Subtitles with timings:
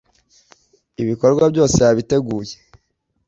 [1.01, 2.55] ibikorwa byose yabiteguye.